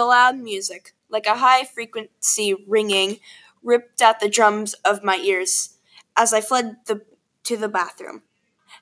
[0.00, 3.18] The loud music, like a high frequency ringing,
[3.62, 5.76] ripped at the drums of my ears
[6.16, 7.02] as I fled the,
[7.44, 8.22] to the bathroom,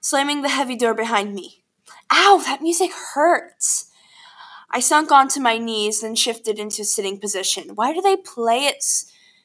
[0.01, 1.65] slamming the heavy door behind me.
[2.13, 3.91] Ow, that music hurts!
[4.71, 7.75] I sunk onto my knees and shifted into a sitting position.
[7.75, 8.85] Why do they play it?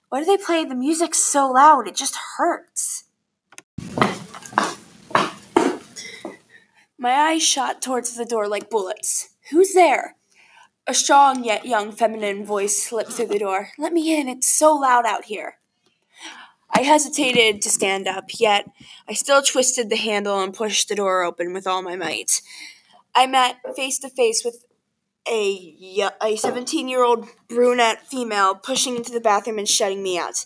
[0.09, 1.87] Why do they play the music so loud?
[1.87, 3.05] It just hurts.
[6.99, 9.29] My eyes shot towards the door like bullets.
[9.49, 10.17] Who's there?
[10.85, 13.69] A strong yet young feminine voice slipped through the door.
[13.77, 15.57] Let me in, it's so loud out here.
[16.69, 18.67] I hesitated to stand up, yet
[19.07, 22.41] I still twisted the handle and pushed the door open with all my might.
[23.15, 24.65] I met face to face with
[25.25, 30.45] a a 17 year old brunette female pushing into the bathroom and shutting me out.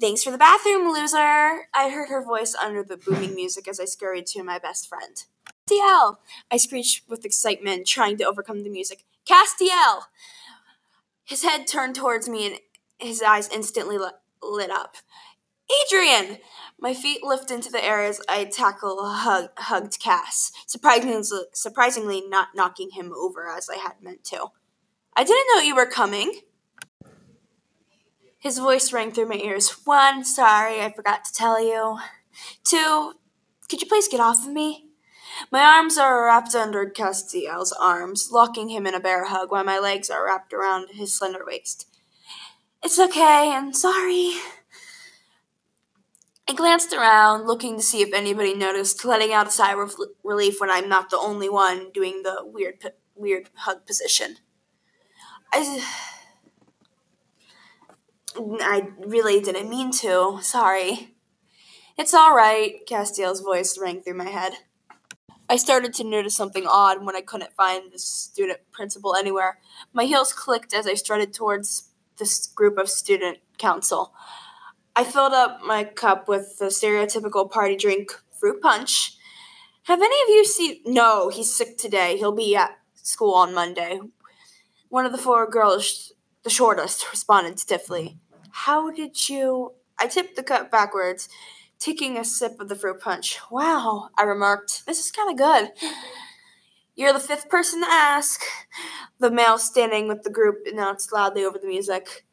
[0.00, 1.68] Thanks for the bathroom, loser!
[1.74, 5.24] I heard her voice under the booming music as I scurried to my best friend.
[5.68, 6.18] Castiel!
[6.50, 9.04] I screeched with excitement, trying to overcome the music.
[9.28, 10.04] Castiel!
[11.24, 12.60] His head turned towards me and
[12.98, 14.96] his eyes instantly lit up.
[15.86, 16.38] Adrian!
[16.78, 21.22] My feet lifted into the air as I tackle hug, hugged Cass, surprisingly,
[21.54, 24.48] surprisingly not knocking him over as I had meant to.
[25.16, 26.40] I didn't know you were coming.
[28.38, 29.70] His voice rang through my ears.
[29.86, 31.96] One, sorry, I forgot to tell you.
[32.62, 33.14] Two,
[33.70, 34.83] could you please get off of me?
[35.50, 39.78] My arms are wrapped under Castiel's arms, locking him in a bear hug while my
[39.78, 41.88] legs are wrapped around his slender waist.
[42.82, 44.34] It's okay, I'm sorry.
[46.46, 50.60] I glanced around, looking to see if anybody noticed, letting out a sigh of relief
[50.60, 54.36] when I'm not the only one doing the weird, weird hug position.
[55.52, 55.82] I,
[58.36, 60.38] I really didn't mean to.
[60.42, 61.14] Sorry.
[61.96, 62.74] It's all right.
[62.86, 64.54] Castiel's voice rang through my head.
[65.48, 69.58] I started to notice something odd when I couldn't find the student principal anywhere.
[69.92, 74.14] My heels clicked as I strutted towards this group of student council.
[74.96, 79.16] I filled up my cup with the stereotypical party drink, fruit punch.
[79.84, 80.80] Have any of you seen?
[80.86, 82.16] No, he's sick today.
[82.16, 84.00] He'll be at school on Monday.
[84.88, 86.12] One of the four girls,
[86.42, 88.18] the shortest, responded stiffly.
[88.50, 89.72] How did you?
[89.98, 91.28] I tipped the cup backwards,
[91.78, 93.38] taking a sip of the fruit punch.
[93.50, 94.86] Wow, I remarked.
[94.86, 95.70] This is kind of good.
[96.96, 98.42] You're the fifth person to ask.
[99.18, 102.24] The male standing with the group announced loudly over the music.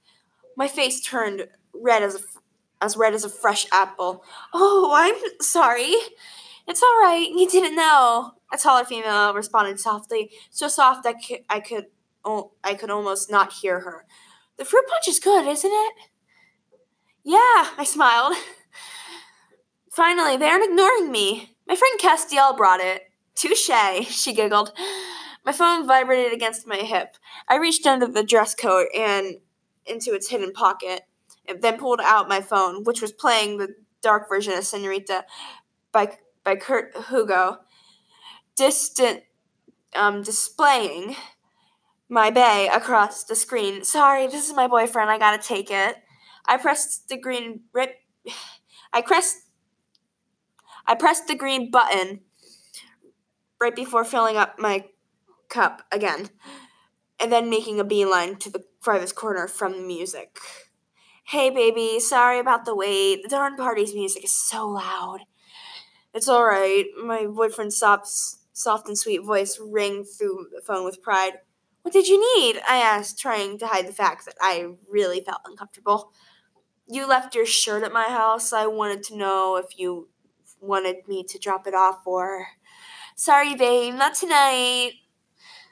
[0.56, 2.19] My face turned red as a
[2.81, 4.24] as red as a fresh apple.
[4.53, 5.94] Oh, I'm sorry.
[6.68, 7.30] It's all right.
[7.30, 8.31] You didn't know.
[8.53, 11.16] A taller female responded softly, so soft that
[11.50, 11.85] I could,
[12.25, 14.06] oh, I could almost not hear her.
[14.57, 15.94] The fruit punch is good, isn't it?
[17.24, 18.35] Yeah, I smiled.
[19.91, 21.56] Finally, they aren't ignoring me.
[21.68, 23.12] My friend Castiel brought it.
[23.35, 23.69] Touche,
[24.09, 24.72] she giggled.
[25.44, 27.18] My phone vibrated against my hip.
[27.50, 29.40] I reached under the dress coat and
[29.85, 31.01] into its hidden pocket
[31.47, 35.25] and then pulled out my phone, which was playing the dark version of Senorita
[35.91, 37.59] by by Kurt Hugo,
[38.56, 39.24] distant
[39.96, 41.16] um, displaying
[42.07, 43.84] my bay across the screen.
[43.84, 45.09] Sorry, this is my boyfriend.
[45.09, 45.97] I gotta take it.
[46.46, 47.96] I pressed the green rip.
[48.94, 49.38] I pressed.
[50.86, 52.22] I pressed the green button
[53.59, 54.86] right before filling up my
[55.50, 56.30] cup again,
[57.19, 60.40] and then making a beeline to the farthest corner from the music.
[61.25, 63.22] Hey, baby, sorry about the wait.
[63.24, 65.19] The darn party's music is so loud.
[66.14, 66.86] It's all right.
[67.02, 68.08] My boyfriend's soft,
[68.52, 71.34] soft and sweet voice rang through the phone with pride.
[71.84, 72.59] What did you need?
[72.68, 76.12] I asked, trying to hide the fact that I really felt uncomfortable.
[76.88, 78.52] You left your shirt at my house.
[78.52, 80.09] I wanted to know if you
[80.61, 82.47] wanted me to drop it off or.
[83.16, 84.94] Sorry, babe, not tonight.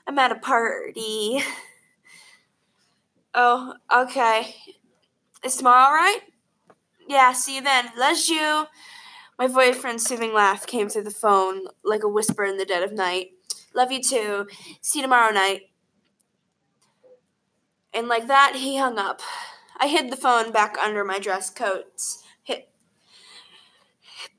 [0.08, 1.42] I'm at a party.
[3.36, 4.56] Oh, okay.
[5.44, 6.20] Is tomorrow all right?
[7.08, 7.90] Yeah, see you then.
[7.96, 8.66] Love you.
[9.38, 12.92] My boyfriend's soothing laugh came through the phone like a whisper in the dead of
[12.92, 13.28] night.
[13.74, 14.48] Love you too.
[14.82, 15.62] See you tomorrow night.
[17.94, 19.22] And like that, he hung up.
[19.78, 22.22] I hid the phone back under my dress coats,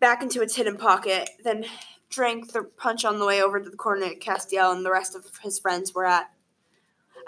[0.01, 1.65] back into its hidden pocket, then
[2.09, 5.15] drank the punch on the way over to the corner at Castiel and the rest
[5.15, 6.31] of his friends were at.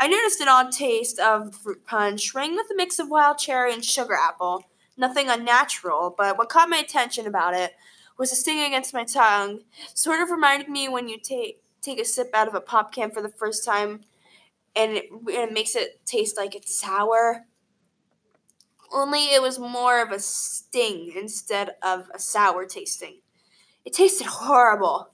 [0.01, 3.73] I noticed an odd taste of fruit punch, rang with a mix of wild cherry
[3.73, 4.65] and sugar apple.
[4.97, 7.73] Nothing unnatural, but what caught my attention about it
[8.19, 9.61] was a sting against my tongue.
[9.95, 13.11] Sort of reminded me when you take take a sip out of a pop can
[13.11, 14.03] for the first time,
[14.77, 17.47] and it, it makes it taste like it's sour.
[18.93, 23.21] Only it was more of a sting instead of a sour tasting.
[23.85, 25.09] It tasted horrible.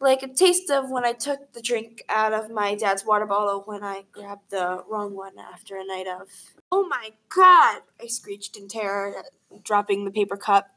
[0.00, 3.62] like a taste of when I took the drink out of my dad's water bottle
[3.66, 6.28] when I grabbed the wrong one after a night of.
[6.70, 7.82] Oh my god!
[8.02, 9.22] I screeched in terror,
[9.64, 10.68] dropping the paper cup.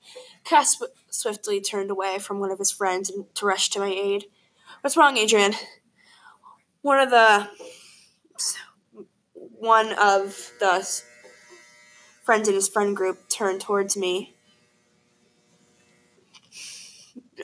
[0.44, 3.90] Cass sw- swiftly turned away from one of his friends and to rush to my
[3.90, 4.25] aid.
[4.82, 5.54] What's wrong, Adrian?
[6.82, 7.50] One of the
[9.38, 11.02] one of the
[12.30, 14.36] friends in his friend group turned towards me,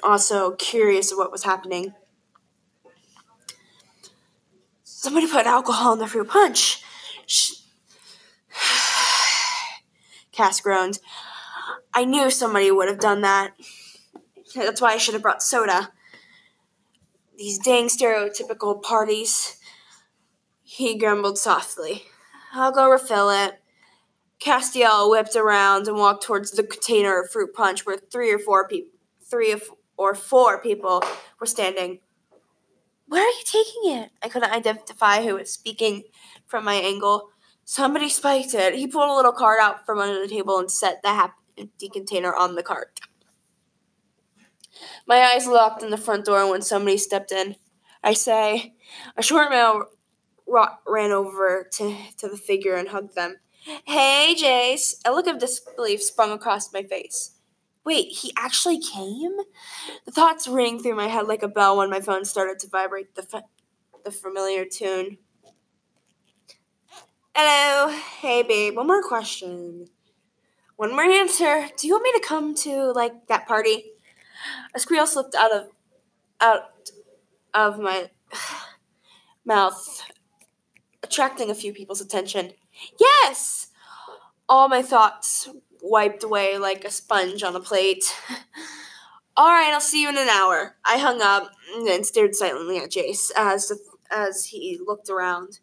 [0.04, 1.96] also curious of what was happening.
[4.84, 6.84] Somebody put alcohol in the fruit punch.
[10.32, 11.00] Cass groaned.
[11.92, 13.54] I knew somebody would have done that.
[14.54, 15.94] That's why I should have brought soda.
[17.36, 19.58] These dang stereotypical parties.
[20.62, 22.04] He grumbled softly.
[22.54, 23.60] I'll go refill it.
[24.40, 28.68] Castiel whipped around and walked towards the container of fruit punch where three or four
[28.68, 28.92] people,
[29.22, 29.56] three
[29.98, 31.04] or four people
[31.40, 32.00] were standing.
[33.08, 34.12] Where are you taking it?
[34.24, 36.04] I couldn't identify who was speaking
[36.48, 37.30] from my angle.
[37.64, 38.76] Somebody spiked it.
[38.76, 42.34] He pulled a little cart out from under the table and set the empty container
[42.36, 43.00] on the cart.
[45.08, 47.56] My eyes locked in the front door when somebody stepped in.
[48.04, 48.76] I say,
[49.18, 49.86] a short male
[50.86, 53.38] ran over to, to the figure and hugged them.
[53.66, 54.96] Hey, Jace.
[55.06, 57.32] A look of disbelief sprung across my face.
[57.84, 59.38] Wait, he actually came?
[60.06, 63.16] The thoughts rang through my head like a bell when my phone started to vibrate
[63.16, 63.44] the, fa-
[64.04, 65.18] the familiar tune.
[67.36, 67.92] Hello.
[68.22, 68.76] Hey, babe.
[68.76, 69.88] One more question.
[70.76, 71.68] One more answer.
[71.78, 73.94] Do you want me to come to, like, that party?
[74.76, 75.68] A squeal slipped out of
[76.42, 76.64] out
[77.54, 78.10] of my
[79.46, 80.04] mouth,
[81.04, 82.52] attracting a few people's attention.
[83.00, 83.68] Yes!
[84.48, 85.50] All my thoughts
[85.82, 88.06] wiped away like a sponge on a plate.
[89.38, 90.78] All right, I'll see you in an hour.
[90.86, 93.72] I hung up and stared silently at Jace as
[94.12, 95.60] as he looked around.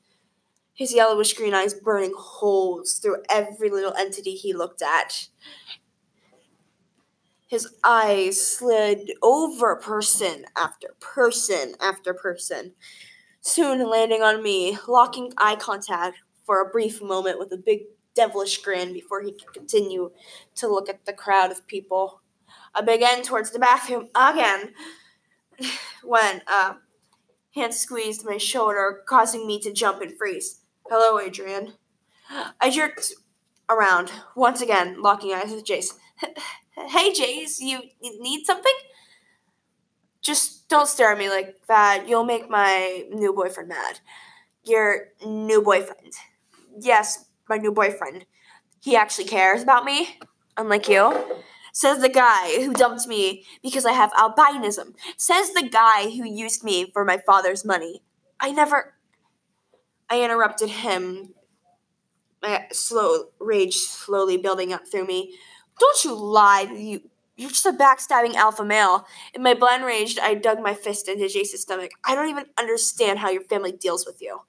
[0.74, 5.28] His yellowish green eyes burning holes through every little entity he looked at.
[7.46, 12.72] His eyes slid over person after person after person,
[13.42, 16.18] soon landing on me, locking eye contact
[16.52, 17.84] for a brief moment with a big
[18.14, 20.10] devilish grin before he could continue
[20.54, 22.20] to look at the crowd of people.
[22.74, 24.74] I began towards the bathroom again
[26.04, 26.74] when a uh,
[27.54, 30.60] hand squeezed my shoulder, causing me to jump and freeze.
[30.90, 31.72] Hello, Adrian.
[32.60, 33.14] I jerked
[33.70, 35.94] around, once again, locking eyes with Jace.
[36.74, 38.72] Hey, Jace, you, need something?
[40.22, 42.04] Just don't stare at me like that.
[42.08, 44.00] You'll make my new boyfriend mad.
[44.64, 46.14] Your new boyfriend.
[46.80, 48.26] Yes, my new boyfriend.
[48.80, 50.18] He actually cares about me,
[50.56, 51.40] unlike you.
[51.72, 54.94] Says the guy who dumped me because I have albinism.
[55.16, 58.02] Says the guy who used me for my father's money.
[58.38, 58.94] I never.
[60.10, 61.34] I interrupted him.
[62.42, 65.34] My slow rage slowly building up through me.
[65.78, 66.62] Don't you lie.
[66.62, 67.00] You,
[67.36, 69.06] you're just a backstabbing alpha male.
[69.32, 71.92] In my blind rage, I dug my fist into Jace's stomach.
[72.04, 74.40] I don't even understand how your family deals with you.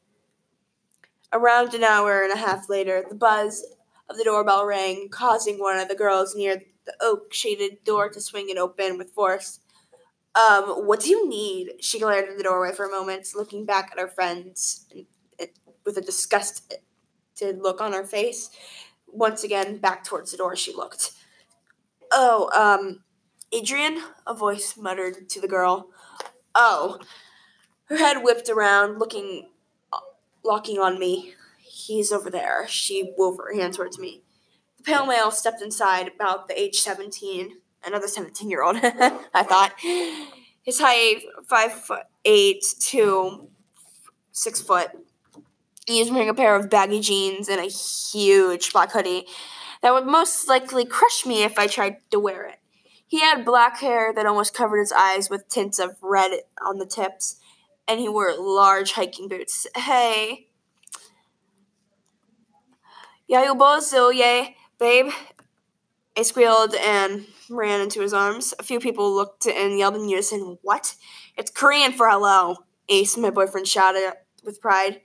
[1.33, 3.65] Around an hour and a half later, the buzz
[4.09, 8.21] of the doorbell rang, causing one of the girls near the oak shaded door to
[8.21, 9.59] swing it open with force.
[10.35, 11.74] Um, what do you need?
[11.80, 14.85] She glared at the doorway for a moment, looking back at her friends
[15.85, 16.80] with a disgusted
[17.41, 18.49] look on her face.
[19.07, 21.11] Once again, back towards the door she looked.
[22.11, 23.04] Oh, um,
[23.52, 24.02] Adrian?
[24.28, 25.90] A voice muttered to the girl.
[26.56, 26.99] Oh.
[27.85, 29.49] Her head whipped around, looking,
[30.44, 31.33] locking on me.
[31.59, 32.68] He's over there.
[32.68, 34.21] She wove her hand towards me.
[34.78, 37.57] The pale male stepped inside, about the age 17.
[37.85, 38.78] Another 17 year old,
[39.33, 39.73] I thought.
[40.64, 43.50] His height, five foot eight to
[44.31, 44.92] six foot.
[45.85, 49.26] He was wearing a pair of baggy jeans and a huge black hoodie
[49.81, 52.59] that would most likely crush me if I tried to wear it.
[53.06, 56.31] He had black hair that almost covered his eyes with tints of red
[56.66, 57.40] on the tips,
[57.87, 59.68] and he wore large hiking boots.
[59.75, 60.47] Hey.
[63.30, 64.47] Yayo yeah,
[64.80, 65.11] babe.
[66.16, 68.54] I squealed and ran into his arms.
[68.59, 70.95] A few people looked and yelled in unison, What?
[71.35, 72.57] It's Korean for hello,
[72.90, 74.13] Ace, my boyfriend, shouted
[74.44, 75.02] with pride.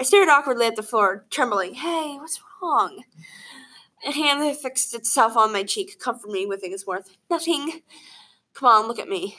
[0.00, 1.74] I stared awkwardly at the floor, trembling.
[1.74, 3.02] Hey, what's wrong?
[4.06, 7.16] A hand fixed itself on my cheek comforted me with its worth.
[7.28, 7.82] Nothing.
[8.54, 9.36] Come on, look at me.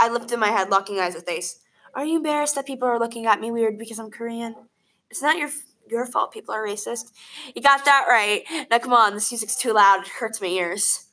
[0.00, 1.60] I lifted my head, locking eyes with Ace.
[1.94, 4.54] Are you embarrassed that people are looking at me weird because I'm Korean?
[5.10, 5.50] It's not your
[5.88, 7.10] your fault people are racist.
[7.54, 8.44] You got that right.
[8.70, 10.02] Now come on, this music's too loud.
[10.02, 11.06] It hurts my ears.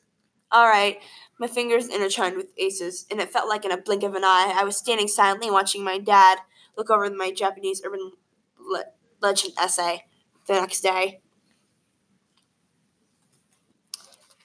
[0.52, 1.00] All right,
[1.40, 4.54] My fingers intertwined with Ace's, and it felt like in a blink of an eye
[4.56, 6.40] I was standing silently watching my dad
[6.78, 8.12] look over my Japanese urban
[8.60, 8.86] le-
[9.22, 10.06] legend essay
[10.48, 11.22] the next day.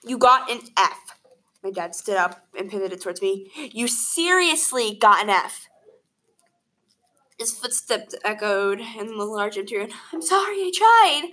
[0.05, 1.19] You got an F.
[1.63, 3.51] My dad stood up and pivoted towards me.
[3.73, 5.69] You seriously got an F.
[7.39, 9.89] His footsteps echoed in the large interior.
[10.13, 11.31] I'm sorry, I tried.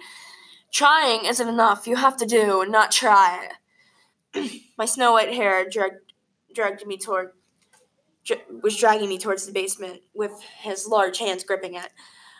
[0.71, 1.87] Trying isn't enough.
[1.87, 3.49] You have to do, not try.
[4.77, 6.13] My snow white hair dragged,
[6.53, 7.31] dragged me toward,
[8.61, 11.89] was dragging me towards the basement with his large hands gripping it.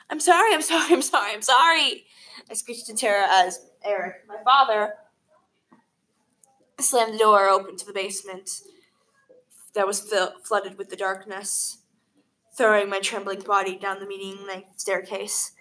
[0.10, 2.06] I'm sorry, I'm sorry, I'm sorry, I'm sorry.
[2.50, 4.94] I screeched to Tara as Eric, my father,
[6.80, 8.50] slammed the door open to the basement
[9.74, 10.14] that was
[10.44, 11.79] flooded with the darkness,
[12.60, 15.54] throwing my trembling body down the meeting night staircase.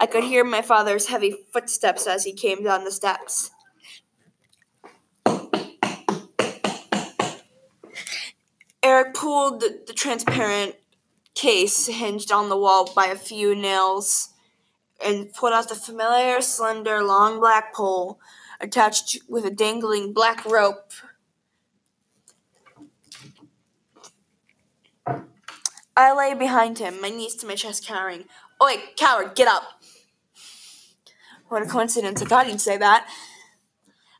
[0.00, 3.52] I could hear my father's heavy footsteps as he came down the steps.
[8.82, 10.74] Eric pulled the, the transparent
[11.34, 14.30] case hinged on the wall by a few nails
[15.04, 18.18] and pulled out the familiar, slender, long black pole
[18.60, 20.90] attached with a dangling black rope.
[26.00, 28.24] I lay behind him, my knees to my chest, cowering.
[28.62, 29.64] Oi, coward, get up!
[31.48, 33.06] What a coincidence, I thought he'd say that.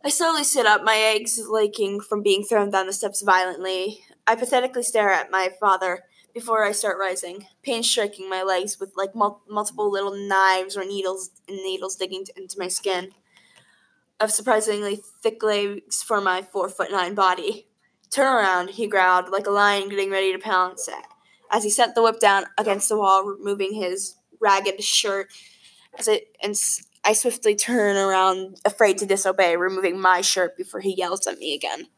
[0.05, 4.01] I slowly sit up, my eggs laking from being thrown down the steps violently.
[4.27, 8.93] I pathetically stare at my father before I start rising, pain striking my legs with
[8.95, 13.13] like mul- multiple little knives or needles and needles digging t- into my skin.
[14.21, 17.69] Of surprisingly thick legs for my four foot nine body.
[18.11, 20.87] Turn around, he growled, like a lion getting ready to pounce
[21.51, 25.29] as he set the whip down against the wall, removing his ragged shirt.
[25.99, 26.55] As it and
[27.05, 31.55] I swiftly turn around, afraid to disobey, removing my shirt before he yells at me
[31.55, 31.89] again.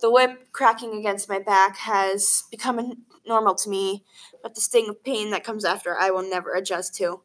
[0.00, 4.04] The whip cracking against my back has become normal to me,
[4.42, 7.22] but the sting of pain that comes after I will never adjust to.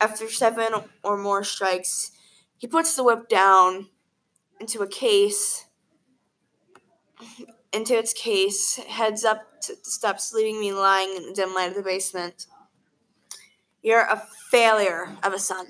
[0.00, 2.10] After seven or more strikes,
[2.58, 3.88] he puts the whip down
[4.60, 5.66] into a case,
[7.74, 11.70] into its case, heads up to the steps, leaving me lying in the dim light
[11.70, 12.46] of the basement.
[13.82, 15.66] You're a failure of a son.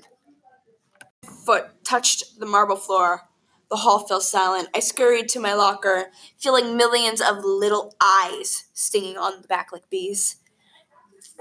[1.45, 3.23] Foot touched the marble floor.
[3.69, 4.69] The hall fell silent.
[4.75, 9.89] I scurried to my locker, feeling millions of little eyes stinging on the back like
[9.89, 10.37] bees.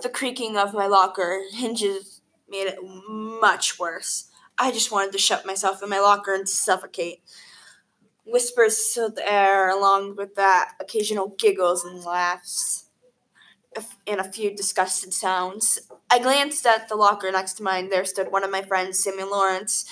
[0.03, 4.31] The creaking of my locker hinges made it much worse.
[4.59, 7.23] I just wanted to shut myself in my locker and suffocate.
[8.27, 12.87] Whispers filled the air, along with that occasional giggles and laughs,
[14.07, 15.79] and a few disgusted sounds.
[16.11, 17.91] I glanced at the locker next to mine.
[17.91, 19.85] There stood one of my friends, Samuel Lawrence,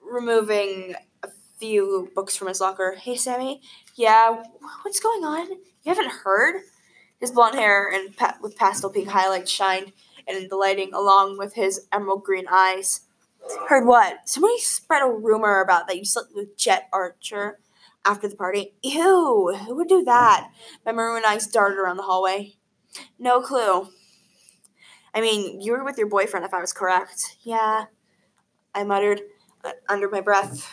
[0.00, 2.94] removing a few books from his locker.
[2.98, 3.60] Hey, Sammy.
[3.96, 4.42] Yeah,
[4.82, 5.50] what's going on?
[5.50, 6.62] You haven't heard?
[7.20, 9.92] His blonde hair and pa- with pastel pink highlights shined
[10.28, 13.00] in the lighting, along with his emerald green eyes.
[13.68, 14.28] Heard what?
[14.28, 17.60] Somebody spread a rumor about that you slept with Jet Archer
[18.04, 18.74] after the party.
[18.82, 20.50] Ew, who would do that?
[20.84, 22.56] My maroon eyes darted around the hallway.
[23.18, 23.88] No clue.
[25.14, 27.36] I mean, you were with your boyfriend if I was correct.
[27.42, 27.86] Yeah,
[28.74, 29.22] I muttered
[29.64, 30.70] uh, under my breath.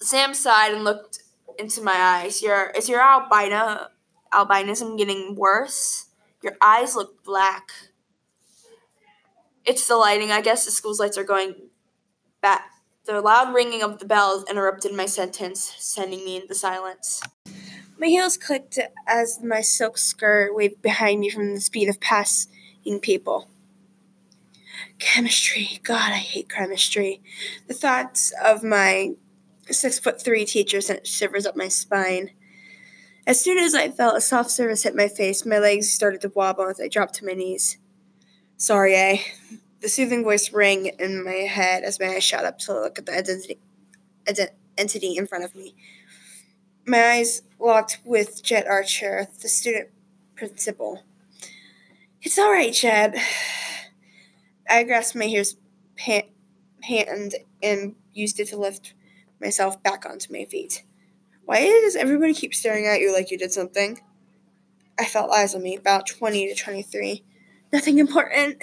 [0.00, 1.20] Sam sighed and looked
[1.58, 2.42] into my eyes.
[2.42, 3.88] Your is your albino
[4.32, 6.06] albinism getting worse?
[6.42, 7.70] Your eyes look black.
[9.68, 10.30] It's the lighting.
[10.30, 11.54] I guess the school's lights are going
[12.40, 12.70] back.
[13.04, 17.22] The loud ringing of the bells interrupted my sentence, sending me into silence.
[17.98, 23.00] My heels clicked as my silk skirt waved behind me from the speed of passing
[23.02, 23.50] people.
[24.98, 25.80] Chemistry.
[25.82, 27.20] God, I hate chemistry.
[27.66, 29.16] The thoughts of my
[29.70, 32.30] six foot three teacher sent shivers up my spine.
[33.26, 36.32] As soon as I felt a soft surface hit my face, my legs started to
[36.34, 37.76] wobble as I dropped to my knees.
[38.60, 39.18] Sorry, eh?
[39.82, 43.06] The soothing voice rang in my head as my eyes shot up to look at
[43.06, 43.60] the identity,
[44.76, 45.76] entity in front of me.
[46.84, 49.90] My eyes locked with Jet Archer, the student
[50.34, 51.04] principal.
[52.20, 53.16] It's all right, Chad.
[54.68, 55.56] I grasped my hair's
[55.96, 58.92] hand and used it to lift
[59.40, 60.82] myself back onto my feet.
[61.44, 64.00] Why does everybody keep staring at you like you did something?
[64.98, 67.24] I felt eyes on me, about 20 to 23.
[67.72, 68.62] Nothing important.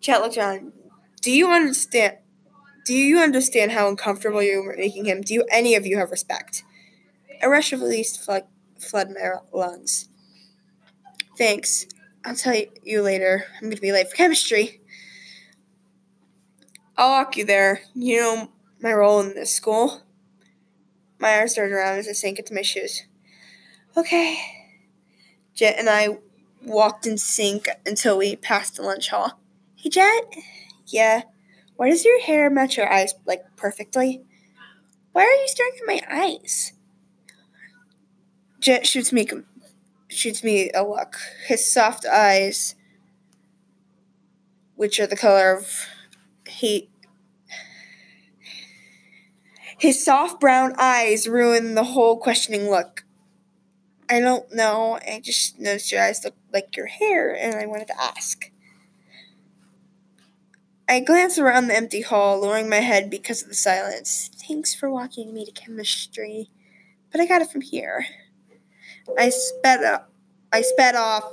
[0.00, 0.72] Chet looked around.
[1.20, 2.16] Do you understand?
[2.84, 5.20] Do you understand how uncomfortable you're making him?
[5.20, 6.64] Do you, any of you have respect?
[7.42, 8.44] A rush of release flood,
[8.78, 10.08] flooded my lungs.
[11.36, 11.86] Thanks.
[12.24, 13.44] I'll tell you later.
[13.56, 14.80] I'm going to be late for chemistry.
[16.96, 17.82] I'll walk you there.
[17.94, 18.50] You know
[18.80, 20.02] my role in this school.
[21.18, 23.04] My eyes started around as I sank into my shoes.
[23.96, 24.38] Okay.
[25.54, 26.18] Jet and I
[26.62, 29.40] walked in sync until we passed the lunch hall.
[29.76, 30.34] Hey, Jet?
[30.86, 31.22] Yeah.
[31.76, 34.22] Why does your hair match your eyes, like, perfectly?
[35.12, 36.72] Why are you staring at my eyes?
[38.60, 39.26] Jet shoots me
[40.08, 41.16] shoots me a look.
[41.46, 42.74] His soft eyes,
[44.74, 45.86] which are the color of
[46.46, 46.90] hate.
[49.78, 53.04] His soft brown eyes ruin the whole questioning look.
[54.10, 54.98] I don't know.
[55.06, 58.50] I just noticed your eyes look like your hair, and I wanted to ask.
[60.88, 64.28] I glanced around the empty hall, lowering my head because of the silence.
[64.48, 66.50] Thanks for walking me to chemistry,
[67.12, 68.04] but I got it from here.
[69.16, 70.10] I sped up.
[70.52, 71.32] I sped off,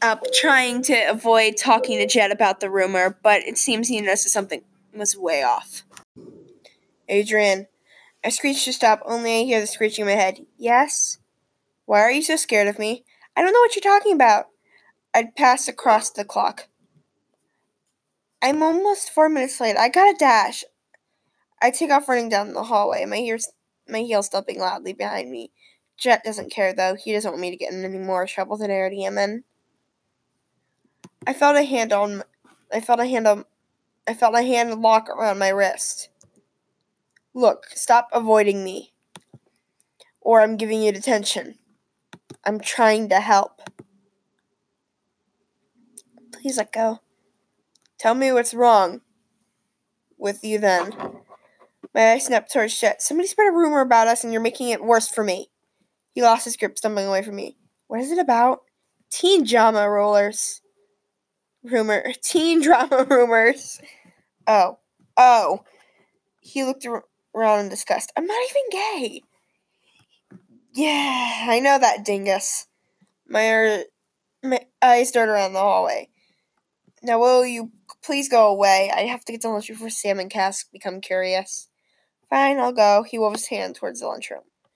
[0.00, 4.28] up, trying to avoid talking to Jet about the rumor, but it seems he noticed
[4.28, 4.62] something
[4.94, 5.82] was way off.
[7.08, 7.66] Adrian,
[8.24, 10.46] I screeched to stop, only I hear the screeching in my head.
[10.56, 11.18] Yes?
[11.86, 13.04] Why are you so scared of me?
[13.36, 14.46] I don't know what you're talking about.
[15.14, 16.68] I'd pass across the clock.
[18.40, 19.76] I'm almost four minutes late.
[19.76, 20.64] I gotta dash.
[21.60, 23.48] I take off running down the hallway, my ears
[23.88, 25.50] my heels thumping loudly behind me.
[25.96, 26.94] Jet doesn't care though.
[26.94, 29.44] He doesn't want me to get in any more trouble than I already am in.
[31.26, 32.22] I felt a hand on
[32.72, 33.44] I felt a hand on
[34.06, 36.08] I felt a hand lock around my wrist.
[37.34, 38.92] Look, stop avoiding me.
[40.20, 41.58] Or I'm giving you detention.
[42.44, 43.62] I'm trying to help.
[46.32, 47.00] Please let go.
[47.98, 49.00] Tell me what's wrong
[50.18, 50.92] with you then.
[51.94, 53.02] My eyes snapped towards Jet.
[53.02, 55.50] Somebody spread a rumor about us and you're making it worse for me.
[56.14, 57.56] He lost his grip, stumbling away from me.
[57.86, 58.62] What is it about?
[59.10, 60.62] Teen drama rollers.
[61.62, 62.12] Rumor.
[62.22, 63.80] Teen drama rumors.
[64.46, 64.78] Oh.
[65.16, 65.64] Oh.
[66.40, 66.86] He looked
[67.34, 68.12] around in disgust.
[68.16, 69.22] I'm not even gay.
[70.72, 72.66] Yeah, I know that dingus.
[73.28, 73.84] My,
[74.42, 76.08] my eyes dart around the hallway.
[77.02, 78.90] Now, will you please go away?
[78.94, 81.68] I have to get to lunch before Sam and Cass become curious.
[82.30, 83.02] Fine, I'll go.
[83.02, 84.42] He waved his hand towards the lunchroom.